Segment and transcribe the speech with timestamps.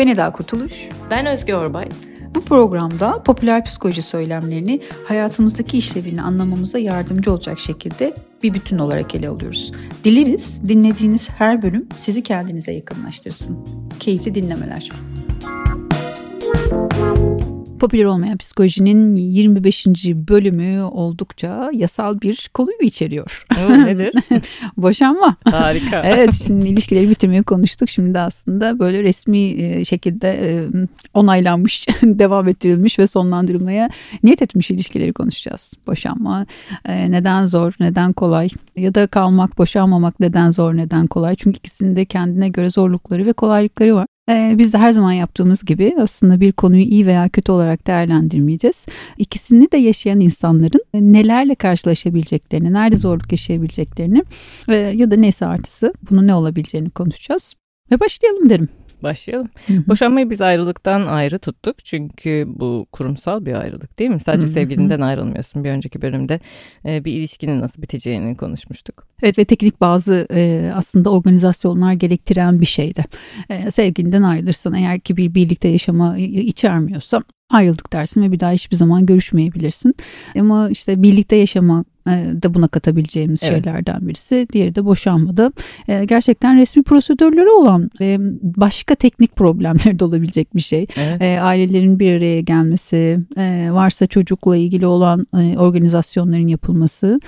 [0.00, 0.72] Ben Eda Kurtuluş.
[1.10, 1.88] Ben Özge Orbay.
[2.34, 9.28] Bu programda popüler psikoloji söylemlerini hayatımızdaki işlevini anlamamıza yardımcı olacak şekilde bir bütün olarak ele
[9.28, 9.72] alıyoruz.
[10.04, 13.66] Dileriz dinlediğiniz her bölüm sizi kendinize yakınlaştırsın.
[14.00, 14.90] Keyifli dinlemeler.
[17.80, 19.86] Popüler olmayan psikolojinin 25.
[20.14, 23.46] bölümü oldukça yasal bir konuyu içeriyor.
[23.58, 24.12] O nedir?
[24.76, 25.36] Boşanma.
[25.50, 26.00] Harika.
[26.04, 27.88] evet şimdi ilişkileri bitirmeyi konuştuk.
[27.88, 30.68] Şimdi aslında böyle resmi e, şekilde e,
[31.14, 33.90] onaylanmış, devam ettirilmiş ve sonlandırılmaya
[34.22, 35.72] niyet etmiş ilişkileri konuşacağız.
[35.86, 36.46] Boşanma
[36.84, 41.36] e, neden zor, neden kolay ya da kalmak, boşanmamak neden zor, neden kolay.
[41.36, 44.06] Çünkü ikisinde kendine göre zorlukları ve kolaylıkları var.
[44.30, 48.86] Ee, biz de her zaman yaptığımız gibi aslında bir konuyu iyi veya kötü olarak değerlendirmeyeceğiz.
[49.18, 54.22] İkisini de yaşayan insanların nelerle karşılaşabileceklerini, nerede zorluk yaşayabileceklerini
[54.94, 57.54] ya da neyse artısı bunun ne olabileceğini konuşacağız.
[57.90, 58.68] Ve başlayalım derim
[59.02, 59.48] başlayalım.
[59.66, 59.88] Hı hı.
[59.88, 61.84] Boşanmayı biz ayrılıktan ayrı tuttuk.
[61.84, 64.20] Çünkü bu kurumsal bir ayrılık değil mi?
[64.20, 64.54] Sadece hı hı.
[64.54, 65.64] sevgilinden ayrılmıyorsun.
[65.64, 66.40] Bir önceki bölümde
[66.84, 69.06] e, bir ilişkinin nasıl biteceğini konuşmuştuk.
[69.22, 73.04] Evet ve teknik bazı e, aslında organizasyonlar gerektiren bir şeydi.
[73.50, 78.76] E, sevgilinden ayrılırsan eğer ki bir birlikte yaşama içermiyorsa ayrıldık dersin ve bir daha hiçbir
[78.76, 79.94] zaman görüşmeyebilirsin.
[80.38, 83.64] Ama işte birlikte yaşama e, da buna katabileceğimiz evet.
[83.64, 84.46] şeylerden birisi.
[84.52, 85.52] Diğeri de boşanmada.
[85.88, 90.86] E, gerçekten resmi prosedürleri olan ve başka teknik problemleri de olabilecek bir şey.
[90.96, 91.22] Evet.
[91.22, 93.20] E, ailelerin bir araya gelmesi,
[93.70, 95.26] varsa çocukla ilgili olan
[95.56, 97.20] organizasyonların yapılması,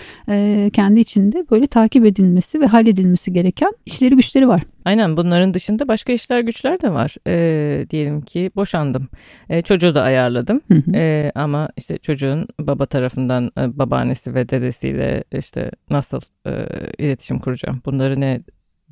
[0.72, 4.62] kendi içinde böyle takip edilmesi ve halledilmesi gereken işleri güçleri var.
[4.84, 7.16] Aynen bunların dışında başka işler güçler de var.
[7.26, 9.08] E, diyelim ki boşandım.
[9.48, 10.60] E, çocuğu da ayarladım.
[10.72, 10.96] Hı hı.
[10.96, 16.66] E, ama işte çocuğun baba tarafından e, babaannesi ve dedesiyle işte nasıl e,
[16.98, 17.82] iletişim kuracağım?
[17.86, 18.40] Bunları ne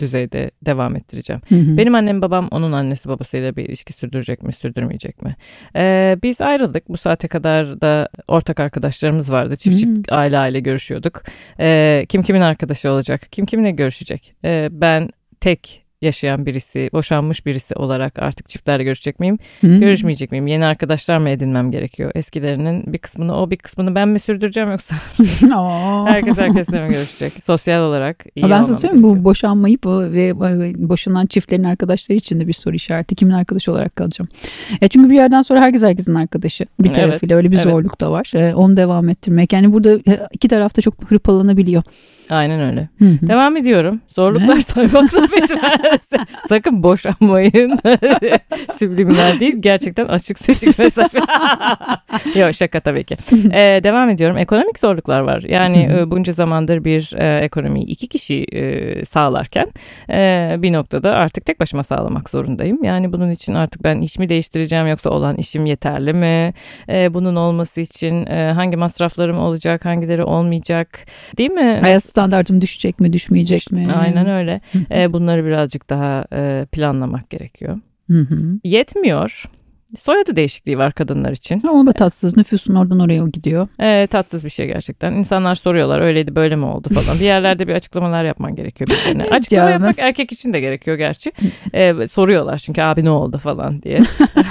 [0.00, 1.42] düzeyde devam ettireceğim.
[1.48, 1.76] Hı hı.
[1.76, 5.36] Benim annem babam onun annesi babasıyla bir ilişki sürdürecek mi sürdürmeyecek mi?
[5.76, 6.88] Ee, biz ayrıldık.
[6.88, 9.56] Bu saate kadar da ortak arkadaşlarımız vardı.
[9.56, 9.94] Çift hı hı.
[9.94, 11.22] çift aile aile görüşüyorduk.
[11.60, 13.28] Ee, kim kimin arkadaşı olacak?
[13.30, 14.34] Kim kiminle görüşecek?
[14.44, 15.10] Ee, ben
[15.40, 19.38] tek yaşayan birisi, boşanmış birisi olarak artık çiftlerle görüşecek miyim?
[19.60, 19.80] Hmm.
[19.80, 20.46] Görüşmeyecek miyim?
[20.46, 22.10] Yeni arkadaşlar mı edinmem gerekiyor?
[22.14, 24.96] Eskilerinin bir kısmını o bir kısmını ben mi sürdüreceğim yoksa
[26.06, 27.32] herkes herkesle mi görüşecek?
[27.42, 30.32] Sosyal olarak iyi Ben söyleyeyim bu boşanmayı bu ve
[30.88, 33.14] boşanan çiftlerin arkadaşları için de bir soru işareti.
[33.14, 34.28] Kimin arkadaşı olarak kalacağım?
[34.80, 36.66] E çünkü bir yerden sonra herkes herkesin arkadaşı.
[36.80, 37.64] Bir tarafıyla evet, öyle bir evet.
[37.64, 38.32] zorluk da var.
[38.34, 39.52] E, onu devam ettirmek.
[39.52, 41.82] Yani burada e, iki tarafta çok hırpalanabiliyor.
[42.30, 42.88] Aynen öyle.
[42.98, 43.28] Hı-hı.
[43.28, 44.00] Devam ediyorum.
[44.08, 46.10] Zorluklar saymakla bitmez.
[46.48, 47.78] Sakın boşanmayın.
[48.78, 49.54] Subliminal değil.
[49.60, 51.10] Gerçekten açık seçik mesaj.
[52.34, 53.16] Yok şaka tabii ki.
[53.52, 54.38] Ee, devam ediyorum.
[54.38, 55.42] Ekonomik zorluklar var.
[55.48, 59.66] Yani e, bunca zamandır bir e, ekonomiyi iki kişi e, sağlarken
[60.10, 62.84] e, bir noktada artık tek başıma sağlamak zorundayım.
[62.84, 66.54] Yani bunun için artık ben iş mi değiştireceğim yoksa olan işim yeterli mi?
[66.88, 70.98] E, bunun olması için e, hangi masraflarım olacak, hangileri olmayacak?
[71.38, 71.78] Değil mi?
[71.82, 73.88] Hayat standartım düşecek mi düşmeyecek mi?
[73.94, 74.60] Aynen öyle.
[74.90, 77.78] e, bunları birazcık daha e, planlamak gerekiyor.
[78.10, 78.58] Hı hı.
[78.64, 79.44] Yetmiyor.
[79.98, 81.60] Soyadı değişikliği var kadınlar için.
[81.60, 82.36] Ha, o da tatsız.
[82.36, 83.68] Nüfusun oradan oraya gidiyor.
[83.80, 85.12] E, tatsız bir şey gerçekten.
[85.12, 87.18] İnsanlar soruyorlar öyleydi böyle mi oldu falan.
[87.18, 88.90] Bir yerlerde bir açıklamalar yapman gerekiyor.
[88.90, 89.24] Birbirine.
[89.30, 91.32] Açıklama ya, yapmak erkek için de gerekiyor gerçi.
[91.72, 94.00] E, soruyorlar çünkü abi ne oldu falan diye.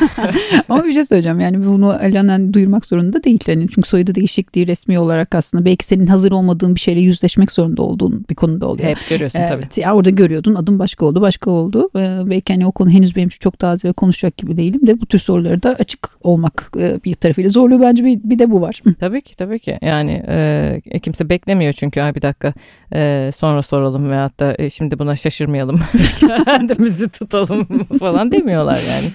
[0.69, 1.39] Ama bir şey söyleyeceğim.
[1.39, 3.39] Yani bunu alanen duyurmak zorunda değil.
[3.47, 7.81] Yani çünkü soyadı değişikliği resmi olarak aslında belki senin hazır olmadığın bir şeyle yüzleşmek zorunda
[7.81, 8.89] olduğun bir konuda oluyor.
[8.89, 9.81] Hep görüyorsun evet, tabii.
[9.81, 11.89] Ya orada görüyordun adım başka oldu başka oldu.
[11.95, 15.01] Ee, belki hani o konu henüz benim için çok taze ve konuşacak gibi değilim de
[15.01, 18.61] bu tür soruları da açık olmak e, bir tarafıyla zorluyor bence bir, bir de bu
[18.61, 18.81] var.
[18.99, 22.53] Tabii ki tabii ki yani e, kimse beklemiyor çünkü bir dakika
[22.93, 25.79] e, sonra soralım veyahut da e, şimdi buna şaşırmayalım
[26.45, 27.67] kendimizi tutalım
[27.99, 29.07] falan demiyorlar yani.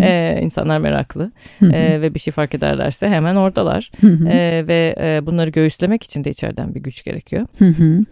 [0.00, 1.30] e, insanlar meraklı
[1.62, 6.30] e, ve bir şey fark ederlerse hemen oradalar e, ve e, bunları göğüslemek için de
[6.30, 7.46] içeriden bir güç gerekiyor.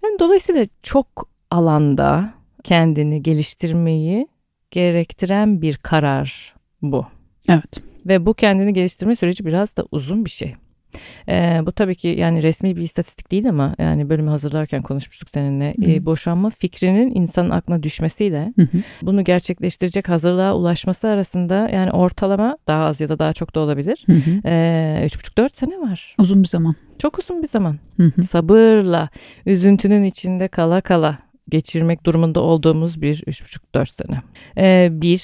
[0.05, 2.31] yani dolayısıyla çok alanda
[2.65, 4.29] kendini geliştirmeyi
[4.71, 7.07] gerektiren bir karar bu.
[7.49, 7.83] Evet.
[8.07, 10.55] Ve bu kendini geliştirme süreci biraz da uzun bir şey.
[11.29, 15.75] Ee, bu tabii ki yani resmi bir istatistik değil ama yani bölümü hazırlarken konuşmuştuk seninle.
[15.83, 18.79] Ee, boşanma fikrinin insanın aklına düşmesiyle hı hı.
[19.03, 24.03] bunu gerçekleştirecek hazırlığa ulaşması arasında yani ortalama daha az ya da daha çok da olabilir.
[24.07, 24.41] Hı hı.
[24.45, 26.15] Ee, 3,5-4 sene var.
[26.19, 26.75] Uzun bir zaman.
[26.99, 27.79] Çok uzun bir zaman.
[27.97, 28.23] Hı hı.
[28.23, 29.09] Sabırla,
[29.47, 31.19] üzüntünün içinde kala kala
[31.51, 34.23] geçirmek durumunda olduğumuz bir 3,5-4 sene.
[34.59, 35.21] Ee, bir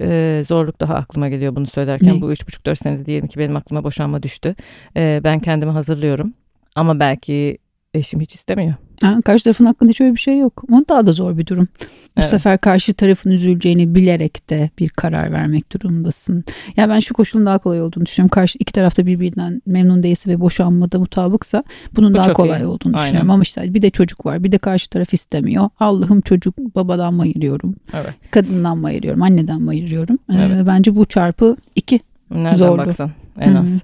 [0.00, 2.16] e, zorluk daha aklıma geliyor bunu söylerken.
[2.16, 2.20] Ne?
[2.20, 4.54] Bu 3,5-4 senede diyelim ki benim aklıma boşanma düştü.
[4.96, 6.34] Ee, ben kendimi hazırlıyorum.
[6.74, 7.58] Ama belki
[7.94, 8.74] eşim hiç istemiyor.
[9.04, 10.64] Ha, karşı tarafın hakkında hiç öyle bir şey yok.
[10.72, 11.68] O daha da zor bir durum.
[12.16, 12.28] Bu Evet.
[12.28, 16.44] sefer karşı tarafın üzüleceğini bilerek de bir karar vermek durumundasın.
[16.76, 18.28] Ya ben şu koşulun daha kolay olduğunu düşünüyorum.
[18.30, 21.64] Karşı iki tarafta birbirinden memnun değilse ve boşanmada mutabıksa
[21.96, 22.66] bunun Bu daha kolay iyi.
[22.66, 23.04] olduğunu Aynen.
[23.04, 23.30] düşünüyorum.
[23.30, 24.44] Ama işte bir de çocuk var.
[24.44, 25.68] Bir de karşı taraf istemiyor.
[25.80, 27.74] Allah'ım çocuk babadan mı ayırıyorum?
[27.92, 28.14] Evet.
[28.30, 29.22] Kadından mı ayırıyorum?
[29.22, 30.18] Anneden mi ayırıyorum?
[30.30, 30.66] Ee, Evet.
[30.66, 32.00] bence bu çarpı iki.
[32.30, 32.78] Nereden Zorlu.
[32.78, 33.10] baksan
[33.40, 33.82] en az.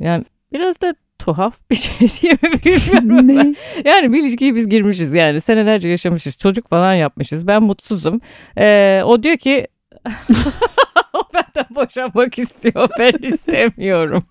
[0.00, 3.54] Yani biraz da tuhaf bir şey diye mi bilmiyorum ne?
[3.90, 8.20] Yani bir ilişkiye biz girmişiz yani senelerce yaşamışız çocuk falan yapmışız ben mutsuzum.
[8.58, 9.66] Ee, o diyor ki
[11.12, 14.22] o benden boşanmak istiyor ben istemiyorum.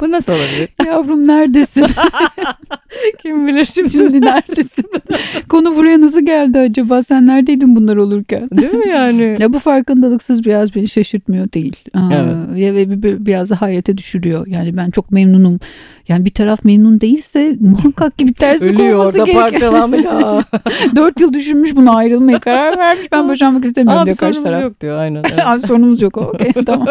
[0.00, 0.68] Bu nasıl olabilir?
[0.86, 1.86] Yavrum neredesin?
[3.22, 3.90] Kim bilir şimdi.
[3.90, 4.84] Şimdi neredesin?
[5.48, 7.02] Konu buraya nasıl geldi acaba?
[7.02, 8.48] Sen neredeydin bunlar olurken?
[8.50, 9.36] Değil mi yani?
[9.38, 11.76] Ya bu farkındalıksız biraz beni şaşırtmıyor değil.
[11.94, 12.58] Aa, Evet.
[12.62, 14.46] Ya ve bir- bir- biraz da hayrete düşürüyor.
[14.46, 15.60] Yani ben çok memnunum.
[16.08, 19.42] Yani bir taraf memnun değilse muhakkak ki bir terslik Ölüyor olması orada gerekiyor.
[19.50, 20.04] parçalanmış.
[20.96, 23.12] Dört yıl düşünmüş bunu ayrılmaya karar vermiş.
[23.12, 24.70] Ben boşanmak istemiyorum Abi diyor karşı sorunumuz taraf.
[24.70, 25.22] yok diyor aynen.
[25.30, 25.40] evet.
[25.46, 26.16] Abi sorunumuz yok.
[26.16, 26.88] Okey tamam.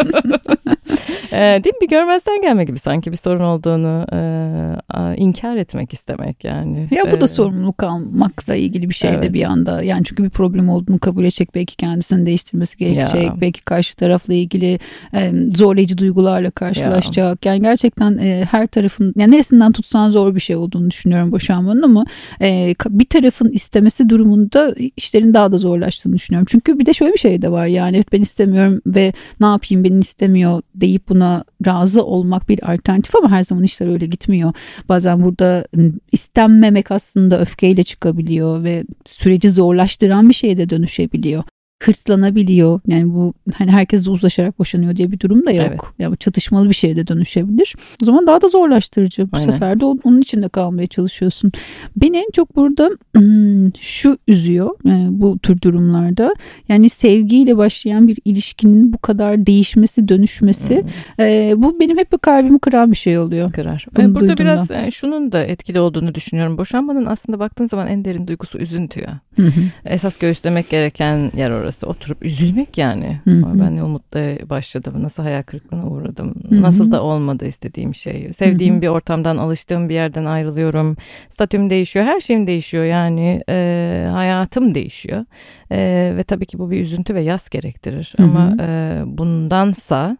[1.32, 1.80] Ee, değil mi?
[1.82, 6.88] Bir görmezden gelme gibi sanki bir sorun olduğunu e, inkar etmek istemek yani.
[6.90, 9.32] Ya bu da Ee, sorumluluk almakla ilgili bir şey de Evet.
[9.32, 9.82] bir anda.
[9.82, 11.54] Yani çünkü bir problem olduğunu kabul edecek.
[11.54, 13.24] Belki kendisini değiştirmesi gerekecek.
[13.24, 13.34] Ya.
[13.40, 14.78] Belki karşı tarafla ilgili
[15.14, 17.46] e, zorlayıcı duygularla karşılaşacak.
[17.46, 22.04] Yani gerçekten e, her tarafın yani neresinden tutsan zor bir şey olduğunu düşünüyorum boşanmanın ama
[22.40, 26.46] e, bir tarafın istemesi durumunda işlerin daha da zorlaştığını düşünüyorum.
[26.50, 29.98] Çünkü bir de şöyle bir şey de var yani ben istemiyorum ve ne yapayım beni
[29.98, 34.52] istemiyor deyip buna razı olmak bir alternatif ama her zaman işler öyle gitmiyor.
[34.88, 35.66] Bazen burada
[36.12, 41.42] istenmemek aslında öfkeyle çıkabiliyor ve süreci zorlaştıran bir şeye de dönüşebiliyor.
[41.82, 42.80] Hırslanabiliyor.
[42.86, 45.66] Yani bu hani herkesle uzlaşarak boşanıyor diye bir durum da yok.
[45.68, 45.80] Evet.
[45.98, 47.74] Ya bu çatışmalı bir şeye de dönüşebilir.
[48.02, 49.32] O zaman daha da zorlaştırıcı.
[49.32, 49.52] Bu Aynen.
[49.52, 51.52] sefer de onun içinde kalmaya çalışıyorsun.
[51.96, 56.34] Beni en çok burada hmm, şu üzüyor e, bu tür durumlarda.
[56.68, 61.24] Yani sevgiyle başlayan bir ilişkinin bu kadar değişmesi, dönüşmesi Hmm.
[61.26, 63.52] e, bu benim hep kalbimi kıran bir şey oluyor.
[63.52, 63.86] kırar.
[63.96, 64.40] Bunu Ee, Burada duyduğumda.
[64.40, 66.58] biraz e, şunun da etkili olduğunu düşünüyorum.
[66.58, 69.20] Boşanmanın aslında baktığın zaman en derin duygusu üzüntü ya.
[69.36, 69.50] Hı hı.
[69.84, 71.67] Esas göğüslemek gereken yer orası.
[71.86, 73.20] Oturup üzülmek yani.
[73.24, 73.46] Hı hı.
[73.46, 74.20] Ama Ben ne umutla
[74.50, 74.94] başladım.
[75.02, 76.34] Nasıl hayal kırıklığına uğradım.
[76.48, 76.62] Hı hı.
[76.62, 78.32] Nasıl da olmadı istediğim şey.
[78.32, 78.82] Sevdiğim Hı hı.
[78.82, 80.96] bir ortamdan, alıştığım bir yerden ayrılıyorum.
[81.28, 82.04] Statüm değişiyor.
[82.04, 82.84] Her şeyim değişiyor.
[82.84, 85.24] Yani e, hayatım değişiyor.
[85.70, 88.14] E, ve tabii ki bu bir üzüntü ve yas gerektirir.
[88.16, 88.26] Hı hı.
[88.26, 90.16] Ama e, bundansa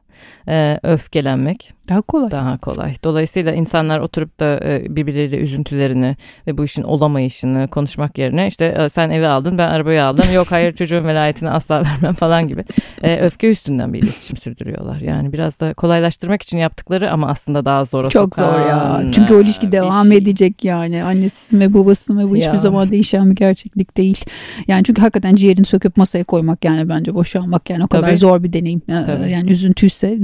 [0.48, 2.30] e, öfkelenmek Daha kolay.
[2.30, 2.94] daha kolay.
[3.04, 8.88] Dolayısıyla insanlar oturup da e, birbirleriyle üzüntülerini ve bu işin olamayışını konuşmak yerine işte e,
[8.88, 12.64] sen evi aldın ben arabayı aldım yok hayır çocuğun velayetini asla vermem falan gibi
[13.02, 15.00] e, öfke üstünden bir iletişim sürdürüyorlar.
[15.00, 19.02] Yani biraz da kolaylaştırmak için yaptıkları ama aslında daha zora Çok zor ya.
[19.12, 20.16] Çünkü o ilişki devam şey.
[20.16, 21.04] edecek yani.
[21.04, 22.54] Annesi ve babası ve bu hiçbir Ya.
[22.54, 24.24] zaman değişen bir gerçeklik değil.
[24.68, 28.16] Yani çünkü hakikaten ciğerini söküp masaya koymak yani bence boşanmak yani o kadar Tabii.
[28.16, 28.80] zor bir deneyim.
[28.86, 29.30] Tabii.
[29.30, 30.18] Yani üzüntüyse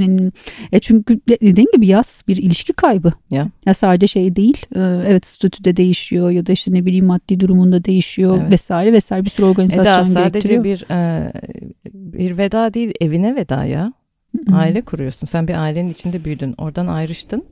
[0.73, 1.21] e çünkü
[1.55, 3.13] dediğin gibi yaz bir ilişki kaybı.
[3.31, 3.49] Ya.
[3.67, 4.67] Ya sadece şey değil.
[4.77, 8.53] e, Evet statüde değişiyor ya da işte ne bileyim maddi durumunda değişiyor Evet.
[8.53, 11.33] vesaire vesaire bir sürü organizasyon Eda sadece bir e,
[11.95, 13.93] bir veda değil evine veda ya.
[14.53, 15.27] Aile kuruyorsun.
[15.27, 16.55] Sen bir ailenin içinde büyüdün.
[16.59, 17.45] Oradan ayrıştın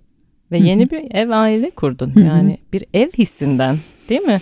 [0.53, 2.13] ve yeni bir ev aile kurdun.
[2.17, 3.77] Yani bir ev hissinden
[4.09, 4.41] değil mi?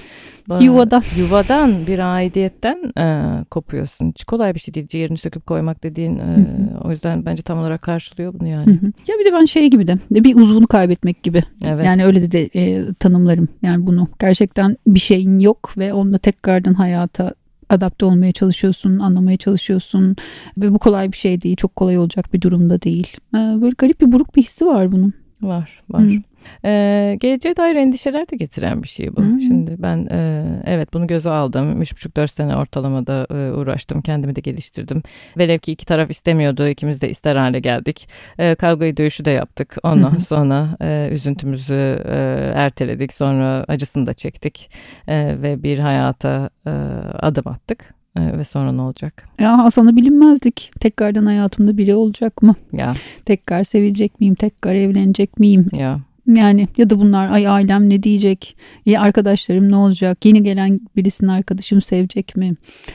[0.48, 1.02] Ba- Yuvadan.
[1.18, 4.08] Yuvadan bir aidiyetten e, kopuyorsun.
[4.10, 4.86] Hiç kolay bir şey değil.
[4.86, 6.18] Ciğerini söküp koymak dediğin.
[6.18, 6.46] e,
[6.84, 8.72] o yüzden bence tam olarak karşılıyor bunu yani.
[8.72, 8.86] hı.
[8.86, 11.42] Ya bir de ben şey gibi de bir uzvunu kaybetmek gibi.
[11.66, 11.84] Evet.
[11.84, 14.08] Yani öyle de, de e, tanımlarım yani bunu.
[14.20, 17.34] Gerçekten bir şeyin yok ve onunla tekrardan hayata
[17.68, 20.16] adapte olmaya çalışıyorsun, anlamaya çalışıyorsun.
[20.58, 23.16] Ve bu kolay bir şey değil, çok kolay olacak bir durumda değil.
[23.34, 25.14] E, böyle garip bir buruk bir hissi var bunun.
[25.42, 26.02] Var, var.
[26.02, 26.22] Hı.
[26.64, 29.22] Ee, geleceğe dair endişeler de getiren bir şey bu.
[29.22, 29.40] Hı.
[29.40, 31.82] Şimdi ben e, evet bunu göze aldım.
[31.82, 34.02] Üç buçuk dört sene ortalamada e, uğraştım.
[34.02, 35.02] Kendimi de geliştirdim.
[35.38, 36.68] Velev ki iki taraf istemiyordu.
[36.68, 38.08] ikimiz de ister hale geldik.
[38.38, 39.76] E, kavgayı dövüşü de yaptık.
[39.82, 40.20] Ondan hı.
[40.20, 42.14] sonra e, üzüntümüzü e,
[42.54, 43.12] erteledik.
[43.12, 44.70] Sonra acısını da çektik.
[45.08, 46.70] E, ve bir hayata e,
[47.18, 47.99] adım attık.
[48.20, 49.28] E, ve sonra ne olacak?
[49.40, 50.72] Ya Hasan'ı bilinmezdik.
[50.80, 52.54] Tekrardan hayatımda biri olacak mı?
[52.72, 54.34] Ya Tekrar sevecek miyim?
[54.34, 55.66] Tekrar evlenecek miyim?
[55.72, 56.00] ya
[56.34, 58.56] Yani ya da bunlar ay ailem ne diyecek?
[58.86, 60.24] Ya arkadaşlarım ne olacak?
[60.24, 62.54] Yeni gelen birisini arkadaşım sevecek mi?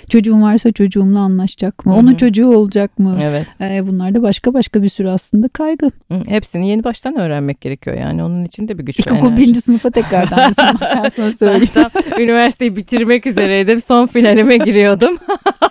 [0.10, 1.92] Çocuğum varsa çocuğumla anlaşacak mı?
[1.92, 2.00] Hı hı.
[2.00, 3.18] Onun çocuğu olacak mı?
[3.22, 3.46] evet.
[3.62, 5.92] Ee, bunlar da başka başka bir sürü aslında kaygı.
[6.12, 7.98] Hı, Hepsini yeni baştan öğrenmek gerekiyor.
[7.98, 9.42] Yani onun için de bir güç İlkokul enerji.
[9.42, 11.70] birinci sınıfa tekrardan ben sana Ben söyleyeyim.
[11.74, 11.90] tam
[12.20, 13.82] üniversiteyi bitirmek üzereydim.
[13.82, 15.12] Son finalime giriyordum.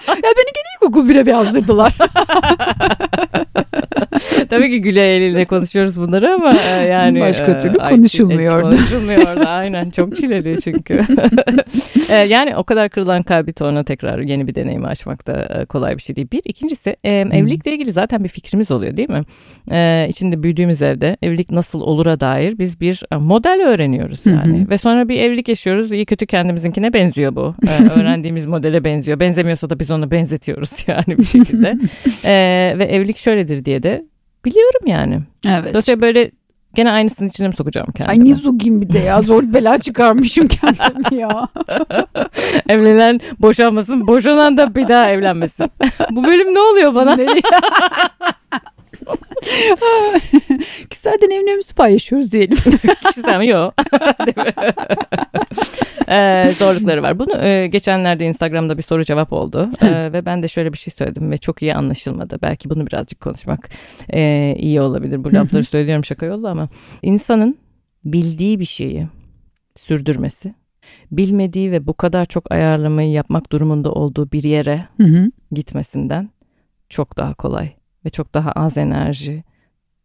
[0.09, 1.97] ya beni gene ilkokul bire bir yazdırdılar.
[4.59, 8.71] Tabii ki güle eliyle konuşuyoruz bunları ama e, yani başka e, türlü konuşulmuyordu.
[8.71, 11.01] Konuşulmuyordu aynen çok çileli çünkü.
[12.11, 16.03] E, yani o kadar kırılan kalbi sonra tekrar yeni bir deneyimi açmak da kolay bir
[16.03, 16.29] şey değil.
[16.33, 19.23] Bir ikincisi evlilikle ilgili zaten bir fikrimiz oluyor değil mi?
[20.09, 24.67] İçinde büyüdüğümüz evde evlilik nasıl olura dair biz bir model öğreniyoruz yani.
[24.71, 25.93] Ve sonra bir evlilik yaşıyoruz.
[25.93, 27.55] İyi kötü kendimizinkine benziyor bu.
[27.97, 29.21] Öğrendiğimiz modele benziyor.
[29.21, 31.79] Benzemiyorsa da biz onu benzetiyoruz yani bir şekilde.
[32.79, 34.05] ve evlilik şöyledir diye de
[34.45, 35.21] biliyorum yani.
[35.47, 35.69] Evet.
[35.69, 36.31] Dolayısıyla böyle
[36.75, 38.11] gene aynısının içine mi sokacağım kendimi?
[38.11, 41.49] Ay ne zogim bir de ya zor bela çıkarmışım kendimi ya.
[42.69, 45.71] Evlenen boşanmasın boşanan da bir daha evlenmesin.
[46.11, 47.17] Bu bölüm ne oluyor bana?
[50.91, 52.57] Kişisel deneyimlerimizi paylaşıyoruz diyelim.
[53.07, 53.49] Kişisel mi?
[53.49, 53.75] Yok.
[56.09, 57.19] ee, zorlukları var.
[57.19, 59.71] Bunu e, geçenlerde Instagram'da bir soru cevap oldu.
[59.83, 62.39] Ee, ve ben de şöyle bir şey söyledim ve çok iyi anlaşılmadı.
[62.43, 63.71] Belki bunu birazcık konuşmak
[64.13, 65.25] e, iyi olabilir.
[65.25, 66.69] Bu lafları söylüyorum şaka yolla ama
[67.03, 67.59] insanın
[68.05, 69.07] bildiği bir şeyi
[69.77, 70.55] sürdürmesi
[71.13, 74.89] bilmediği ve bu kadar çok ayarlamayı yapmak durumunda olduğu bir yere
[75.53, 76.31] gitmesinden
[76.89, 77.73] çok daha kolay
[78.07, 79.45] ve çok daha az enerji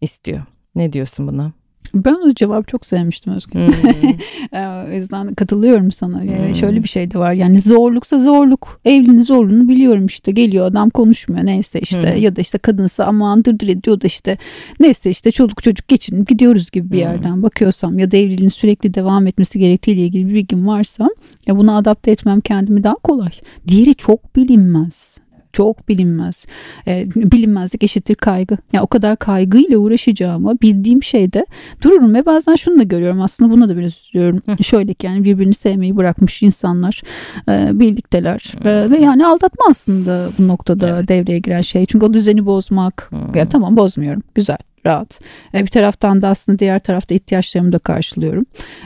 [0.01, 0.41] istiyor.
[0.75, 1.51] Ne diyorsun buna?
[1.93, 3.59] Ben o cevap çok sevmiştim Özgür.
[3.59, 4.87] Hmm.
[4.91, 6.21] o yüzden katılıyorum sana.
[6.21, 6.55] Hmm.
[6.55, 7.33] Şöyle bir şey de var.
[7.33, 8.81] Yani zorluksa zorluk.
[8.85, 10.31] Evliliğin zorluğunu biliyorum işte.
[10.31, 12.15] Geliyor adam konuşmuyor neyse işte.
[12.15, 12.21] Hmm.
[12.21, 14.37] Ya da işte kadınsa aman dırdır ediyor da işte.
[14.79, 17.43] Neyse işte çoluk çocuk geçinip gidiyoruz gibi bir yerden hmm.
[17.43, 17.99] bakıyorsam.
[17.99, 21.09] Ya da evliliğin sürekli devam etmesi gerektiğiyle ilgili bir bilgim varsa.
[21.47, 23.31] Ya buna adapte etmem kendimi daha kolay.
[23.67, 25.17] Diğeri çok bilinmez
[25.53, 26.45] çok bilinmez.
[26.87, 28.57] E, bilinmezlik eşittir kaygı.
[28.73, 31.45] Yani o kadar kaygıyla uğraşacağıma bildiğim şeyde
[31.83, 34.41] dururum ve bazen şunu da görüyorum aslında buna da biraz üzülüyorum.
[34.63, 37.01] Şöyle ki yani birbirini sevmeyi bırakmış insanlar
[37.49, 41.07] e, birlikteler e, ve yani aldatma aslında bu noktada evet.
[41.07, 41.85] devreye giren şey.
[41.85, 43.11] Çünkü o düzeni bozmak.
[43.35, 44.23] Yani tamam bozmuyorum.
[44.35, 45.21] Güzel rahat.
[45.53, 48.45] E, bir taraftan da aslında diğer tarafta ihtiyaçlarımı da karşılıyorum.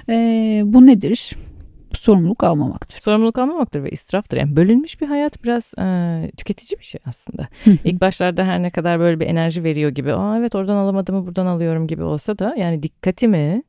[0.09, 1.35] E, bu nedir?
[2.03, 2.99] Sorumluluk almamaktır.
[2.99, 4.37] Sorumluluk almamaktır ve israftır.
[4.37, 7.47] Yani bölünmüş bir hayat biraz e, tüketici bir şey aslında.
[7.83, 11.45] İlk başlarda her ne kadar böyle bir enerji veriyor gibi, Aa, evet oradan alamadığımı buradan
[11.45, 13.63] alıyorum gibi olsa da yani dikkatimi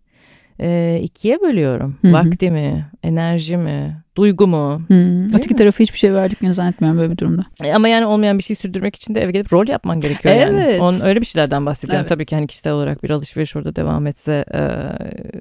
[0.60, 1.96] e, ikiye bölüyorum.
[2.04, 4.82] Vaktimi, enerjimi, duygu mu?
[4.86, 5.24] Hmm.
[5.24, 7.42] Öteki tarafı hiçbir şey verdiklerini zannetmiyorum böyle bir durumda.
[7.64, 10.46] E, ama yani olmayan bir şey sürdürmek için de eve gelip rol yapman gerekiyor evet.
[10.46, 10.82] yani.
[10.82, 12.00] Onun öyle bir şeylerden bahsediyorum.
[12.00, 12.08] Evet.
[12.08, 14.60] Tabii ki hani kişisel olarak bir alışveriş orada devam etse e,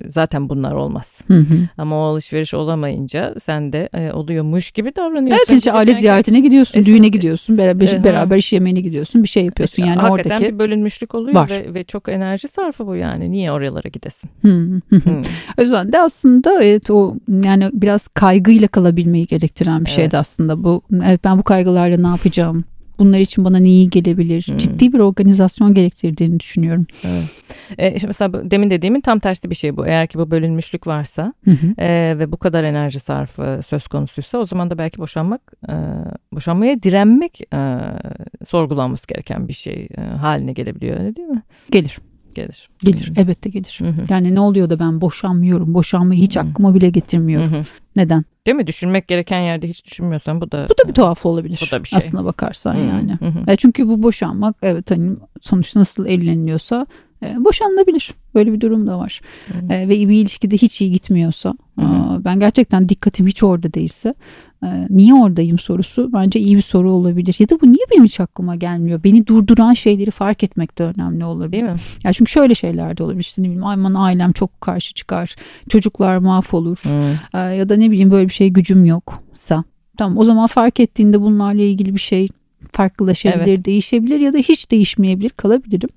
[0.10, 1.22] zaten bunlar olmaz.
[1.28, 1.56] Hı hı.
[1.78, 5.46] Ama o alışveriş olamayınca sen de e, oluyormuş gibi davranıyorsun.
[5.50, 9.24] Evet işte aile yani, ziyaretine gidiyorsun, e, düğüne gidiyorsun, beraber, e, beraber iş yemeğine gidiyorsun,
[9.24, 9.84] bir şey yapıyorsun.
[9.84, 11.50] Yani Hakikaten oradaki Hakikaten bir bölünmüşlük oluyor var.
[11.50, 13.32] Ve, ve çok enerji sarfı bu yani.
[13.32, 14.30] Niye oralara gidesin?
[14.42, 14.96] Hı hı.
[14.96, 15.22] hı.
[15.58, 19.96] O yüzden de aslında evet o yani biraz kaygıyla kalabilmeyi gerekiyor gerektiren bir evet.
[19.96, 20.82] şeydi aslında bu.
[21.06, 22.66] Evet ben bu kaygılarla ne yapacağım?
[23.00, 24.48] Bunlar için bana neyi gelebilir?
[24.48, 24.58] Hmm.
[24.58, 26.88] Ciddi bir organizasyon gerektirdiğini düşünüyorum.
[27.04, 27.24] Evet.
[27.78, 29.88] E, işte mesela demin dediğimin tam tersi bir şey bu.
[29.88, 31.34] Eğer ki bu bölünmüşlük varsa
[31.78, 35.74] E, ve bu kadar enerji sarfı söz konusuysa o zaman da belki boşanmak, e,
[36.34, 37.80] boşanmaya direnmek e,
[38.46, 41.44] sorgulanması gereken bir şey e, haline gelebiliyor öyle değil mi?
[41.72, 41.98] Gelir.
[42.34, 42.70] Gelir.
[42.84, 43.08] Gelir.
[43.08, 43.22] Hı-hı.
[43.22, 43.80] Elbette gelir.
[43.82, 44.06] Hı-hı.
[44.10, 45.74] Yani ne oluyor da ben boşanmıyorum.
[45.74, 46.44] Boşanmayı hiç Hı-hı.
[46.50, 47.52] aklıma bile getirmiyorum.
[47.54, 47.64] Hı-hı.
[47.96, 48.26] Neden?
[48.48, 48.68] Değil mi?
[48.68, 50.68] Düşünmek gereken yerde hiç düşünmüyorsan bu da...
[50.70, 51.68] Bu da bir tuhaf olabilir.
[51.68, 51.98] Bu da bir şey.
[51.98, 52.86] Aslına bakarsan Hı-hı.
[52.86, 53.12] yani.
[53.12, 53.52] Hı-hı.
[53.52, 56.88] E çünkü bu boşanmak evet hani sonuçta nasıl evleniliyorsa
[57.38, 58.14] boşanılabilir.
[58.36, 59.22] Böyle bir durum da var.
[59.70, 62.26] E, ve bir ilişkide hiç iyi gitmiyorsa Hı hı.
[62.26, 64.14] Ben gerçekten dikkatim hiç orada değilse
[64.64, 67.36] e, niye oradayım sorusu bence iyi bir soru olabilir.
[67.40, 69.04] Ya da bu niye benim hiç aklıma gelmiyor?
[69.04, 71.52] Beni durduran şeyleri fark etmek de önemli olabilir.
[71.52, 71.80] Değil mi?
[72.04, 73.22] Ya çünkü şöyle şeyler de olabilir.
[73.22, 75.36] İşte ne bileyim aman ailem çok karşı çıkar.
[75.70, 76.84] Çocuklar mahvolur.
[76.84, 77.38] Hı.
[77.38, 79.64] Ya da ne bileyim böyle bir şey gücüm yoksa.
[79.98, 82.28] Tamam o zaman fark ettiğinde bunlarla ilgili bir şey
[82.74, 83.66] farklılaşabilir, evet.
[83.66, 85.90] değişebilir ya da hiç değişmeyebilir, kalabilirim.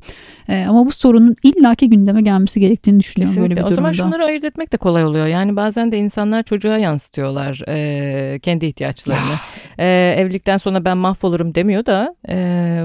[0.48, 3.56] E, ama bu sorunun illaki gündeme gelmesi gerektiğini düşünüyorum Kesinlikle.
[3.56, 3.88] böyle bir durumda.
[3.88, 5.26] O zaman şunları ayırt etmek de kolay oluyor.
[5.26, 9.34] Yani bazen de insanlar çocuğa yansıtıyorlar e, kendi ihtiyaçlarını.
[9.78, 12.36] e, evlilikten sonra ben mahvolurum demiyor da e,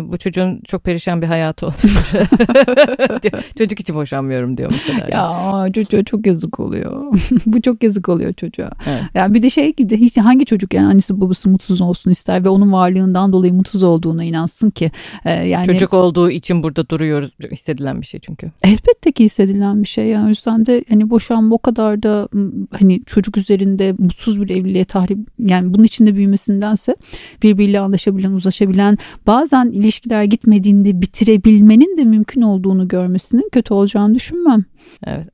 [0.04, 1.76] bu çocuğun çok perişan bir hayatı olur.
[3.58, 5.08] Çocuk için boşanmıyorum diyor mesela.
[5.12, 7.18] Ya çocuğa çok yazık oluyor.
[7.46, 8.72] bu çok yazık oluyor çocuğa.
[8.90, 9.02] Evet.
[9.14, 12.50] Yani bir de şey gibi hiç hangi çocuk yani annesi babası mutsuz olsun ister ve
[12.50, 14.92] onun varlığından dolayı mutsuz olduğuna inansın ki.
[15.26, 18.52] E, yani Çocuk olduğu için burada duruyoruz hissedilen bir şey çünkü.
[18.64, 20.08] Elbette ki hissedilen bir şey.
[20.08, 22.30] Yani o yüzden de hani boşanma o kadar da
[22.72, 26.96] hani çocuk üzerinde mutsuz bir evliliğe tahrip yani bunun içinde büyümesindense
[27.44, 28.98] birbiriyle anlaşabilen, uzlaşabilen
[29.28, 34.66] bazen ilişkiler gitmediğinde bitirebilmenin de mümkün olduğunu görmesinin kötü olacağını düşünmem.
[35.08, 35.28] Evet,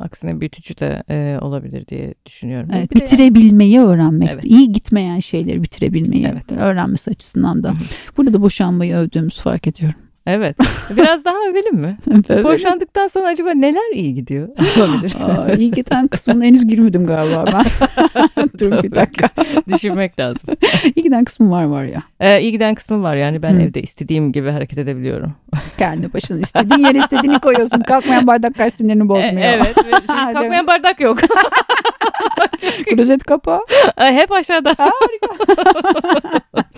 [0.00, 2.68] aksine büyütücü de e, olabilir diye düşünüyorum.
[2.72, 3.86] Evet, bitirebilmeyi yani.
[3.86, 4.44] öğrenmek, evet.
[4.44, 6.52] iyi gitmeyen şeyleri bitirebilmeyi evet.
[6.52, 7.74] öğrenmesi açısından da.
[8.16, 10.03] Burada da boşanmayı övdüğümüz fark ediyorum.
[10.26, 10.56] Evet.
[10.96, 11.98] Biraz daha övelim mi?
[12.28, 12.44] Övelim.
[12.44, 14.48] Boşandıktan sonra acaba neler iyi gidiyor?
[14.78, 15.14] Olabilir.
[15.20, 17.64] Aa, iyi giden kısmına henüz girmedim galiba ben.
[18.60, 19.28] Dur bir dakika.
[19.72, 20.50] Düşünmek lazım.
[20.96, 22.02] İyi giden kısmı var var ya.
[22.20, 23.60] Ee, iyi giden kısmı var yani ben Hı.
[23.60, 25.34] evde istediğim gibi hareket edebiliyorum.
[25.78, 27.80] Kendi başına istediğin yere istediğini koyuyorsun.
[27.80, 29.36] Kalkmayan bardak kaç sinirini bozmuyor.
[29.38, 29.74] E, evet.
[30.06, 31.18] kalkmayan bardak yok.
[32.86, 33.60] Klozet kapağı.
[33.96, 34.74] Hep aşağıda.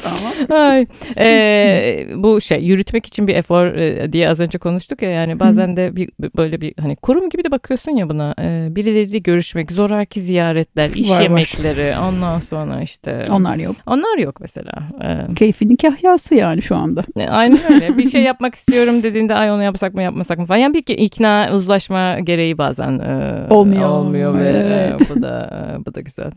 [0.03, 0.63] Tamam.
[0.63, 0.87] Ay.
[1.19, 5.77] Ee, bu şey yürütmek için bir efor e, diye az önce konuştuk ya yani bazen
[5.77, 10.21] de bir böyle bir hani kurum gibi de bakıyorsun ya buna e, birileriyle görüşmek zoraki
[10.21, 11.23] ziyaretler iş Var, var.
[11.23, 13.77] yemekleri ondan sonra işte Onlar yok.
[13.87, 14.73] onlar yok mesela
[15.05, 17.03] e, Keyfinin kahyası yani şu anda.
[17.17, 17.97] E, Aynen öyle.
[17.99, 20.59] Bir şey yapmak istiyorum dediğinde ay onu yapsak mı yapmasak mı falan.
[20.59, 23.89] Yani bir ikna uzlaşma gereği bazen e, Olmuyor.
[23.89, 25.03] olmuyor ve Evet.
[25.11, 25.51] e, bu da
[25.81, 26.31] e, bu da güzel.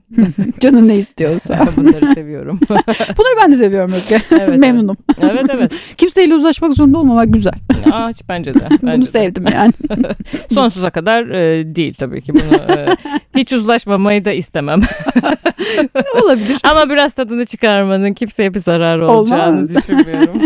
[0.60, 1.68] Canın ne istiyorsa.
[1.78, 2.60] Bunları seviyorum.
[2.70, 4.22] Bunları ben de seviyorum Özge.
[4.32, 4.98] Evet, Memnunum.
[5.22, 5.74] evet evet.
[5.98, 7.54] Kimseyle uzlaşmak zorunda olmamak güzel.
[7.92, 8.60] Aa, bence de.
[8.70, 9.06] Bence Bunu de.
[9.06, 9.74] sevdim yani.
[10.54, 12.34] Sonsuza kadar e, değil tabii ki.
[12.34, 12.88] Bunu e,
[13.36, 14.80] hiç uzlaşmamayı da istemem.
[16.24, 16.58] Olabilir.
[16.64, 19.76] Ama biraz tadını çıkarmanın kimseye bir zararı olacağını Olmaz.
[19.76, 20.42] düşünmüyorum.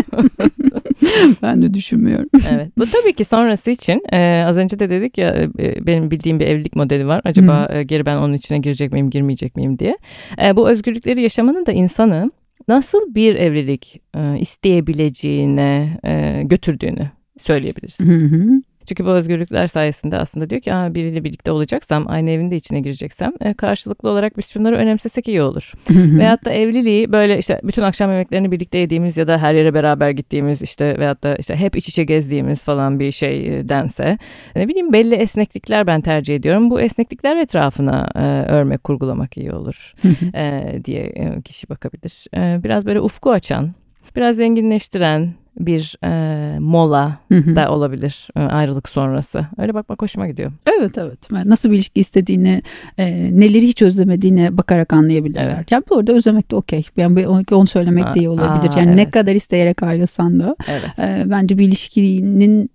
[1.42, 2.30] Ben de düşünmüyorum.
[2.52, 2.68] Evet.
[2.78, 6.48] Bu tabii ki sonrası için e, az önce de dedik ya e, benim bildiğim bir
[6.48, 7.22] evlilik modeli var.
[7.26, 9.98] Acaba e, geri ben onun içine girecek miyim, girmeyecek miyim diye.
[10.44, 12.32] E, bu özgürlükleri yaşamanın da insanı
[12.68, 14.02] nasıl bir evlilik
[14.40, 16.00] isteyebileceğine
[16.44, 18.00] götürdüğünü söyleyebiliriz.
[18.00, 18.62] Hı hı.
[18.86, 22.80] Çünkü bu özgürlükler sayesinde aslında diyor ki Aa, biriyle birlikte olacaksam, aynı evin de içine
[22.80, 25.74] gireceksem e, karşılıklı olarak biz şunları önemsesek iyi olur.
[25.90, 30.10] Veyahut da evliliği böyle işte bütün akşam yemeklerini birlikte yediğimiz ya da her yere beraber
[30.10, 34.18] gittiğimiz işte veyahut da işte hep iç içe gezdiğimiz falan bir şey e, dense.
[34.56, 36.70] Ne bileyim belli esneklikler ben tercih ediyorum.
[36.70, 39.94] Bu esneklikler etrafına e, örmek, kurgulamak iyi olur
[40.36, 42.26] e, diye e, kişi bakabilir.
[42.36, 43.74] E, biraz böyle ufku açan,
[44.16, 47.56] biraz zenginleştiren bir e, mola Hı hı.
[47.56, 49.48] da olabilir e, ayrılık sonrası.
[49.58, 50.52] Öyle bakmak hoşuma gidiyor.
[50.78, 51.20] Evet evet.
[51.46, 52.62] Nasıl bir ilişki istediğini,
[52.98, 55.56] e, neleri hiç özlemediğine bakarak anlayabilirler.
[55.58, 55.72] Evet.
[55.72, 56.84] Yani bu arada özlemek de okey.
[56.98, 58.74] Yani onu, söylemek de iyi olabilir.
[58.76, 59.14] Aa, yani ne evet.
[59.14, 61.00] kadar isteyerek ayrılsan da Evet.
[61.00, 62.70] e, bence bir ilişkinin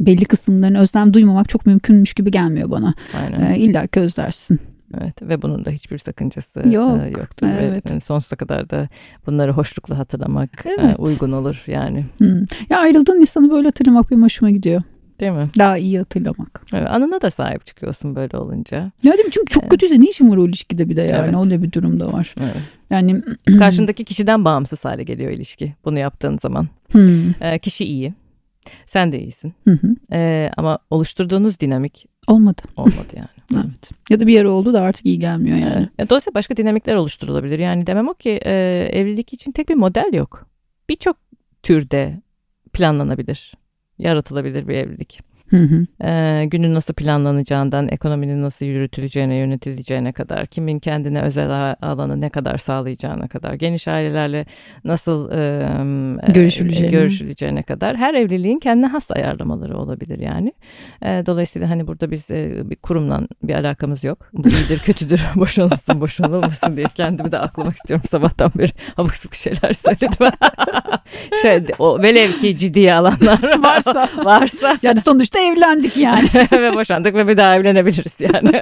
[0.00, 2.94] belli kısımlarını özlem duymamak çok mümkünmüş gibi gelmiyor bana.
[3.22, 3.52] Aynen.
[3.52, 4.60] E, İlla ki özlersin.
[5.00, 7.46] Evet ve bunun da hiçbir sakıncası Yok, e, yoktur.
[7.60, 7.90] evet.
[7.90, 8.88] Ve sonsuza kadar da
[9.26, 10.94] bunları hoşlukla hatırlamak e, Evet.
[10.98, 12.06] uygun olur yani.
[12.18, 12.46] Hı.
[12.70, 14.82] Ya ayrıldığın insanı böyle hatırlamak benim hoşuma gidiyor.
[15.20, 15.48] Değil mi?
[15.58, 16.62] Daha iyi hatırlamak.
[16.72, 18.76] Evet, anına da sahip çıkıyorsun böyle olunca.
[19.02, 19.30] Ya değil mi?
[19.32, 21.30] Çünkü çok kötüyse ne işin var o ilişkide bir de yani.
[21.34, 21.44] Evet.
[21.44, 22.34] Öyle bir durumda var.
[22.40, 22.56] Evet.
[22.90, 23.22] Yani
[23.58, 26.68] Karşındaki kişiden bağımsız hale geliyor ilişki bunu yaptığın zaman.
[26.92, 27.20] Hı.
[27.40, 28.14] E, kişi iyi.
[28.86, 29.54] Sen de iyisin.
[29.64, 30.16] Hı hı.
[30.16, 32.62] E, ama oluşturduğunuz dinamik Olmadı.
[32.76, 33.28] olmadı yani.
[33.54, 33.90] Evet.
[34.10, 35.88] Ya da bir yere oldu da artık iyi gelmiyor yani.
[35.98, 37.58] Ya Dolayısıyla başka dinamikler oluşturulabilir.
[37.58, 38.52] Yani demem o ki e,
[38.92, 40.46] evlilik için tek bir model yok.
[40.88, 41.16] Birçok
[41.62, 42.20] türde
[42.72, 43.54] planlanabilir,
[43.98, 45.20] yaratılabilir bir evlilik.
[45.50, 45.86] Hı hı.
[46.04, 52.58] Ee, günün nasıl planlanacağından, ekonominin nasıl yürütüleceğine, yönetileceğine kadar, kimin kendine özel alanı ne kadar
[52.58, 54.46] sağlayacağına kadar, geniş ailelerle
[54.84, 55.36] nasıl e,
[56.28, 56.88] e, Görüşüleceğine.
[56.88, 60.52] görüşüleceğine kadar her evliliğin kendine has ayarlamaları olabilir yani.
[61.02, 64.18] E, dolayısıyla hani burada biz e, bir kurumla bir alakamız yok.
[64.32, 68.06] Bu iyidir, kötüdür, boşanılsın, boşanılmasın diye kendimi de aklamak istiyorum.
[68.08, 70.26] Sabahtan beri abuk sabuk şeyler söyledim.
[71.42, 74.08] şey, o velev ki ciddiye alanlar Varsa.
[74.24, 76.28] varsa Yani sonuçta evlendik yani.
[76.52, 78.50] ve boşandık ve bir daha evlenebiliriz yani.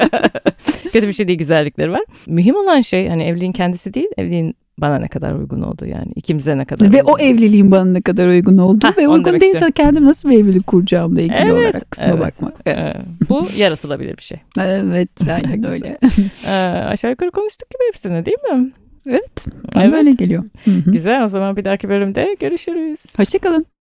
[0.92, 2.02] Kötü bir şey değil güzellikleri var.
[2.26, 6.58] Mühim olan şey hani evliliğin kendisi değil evliliğin bana ne kadar uygun oldu yani ikimize
[6.58, 9.70] ne kadar ve uygun o evliliğin bana ne kadar uygun oldu Hah, ve uygun değilse
[9.72, 12.20] kendim nasıl bir evlilik kuracağımla ilgili Evet, olarak kısma evet.
[12.20, 12.54] bakmak.
[12.66, 12.94] Evet,
[13.28, 14.38] bu yaratılabilir bir şey.
[14.58, 15.98] evet aynen öyle.
[16.46, 16.50] Ee,
[16.86, 18.70] aşağı yukarı konuştuk gibi hepsini değil mi?
[19.06, 19.44] Evet.
[19.74, 19.94] Bana Evet.
[19.94, 20.44] böyle geliyor.
[20.86, 23.04] Güzel o zaman bir dahaki bölümde görüşürüz.
[23.16, 23.66] Hoşçakalın.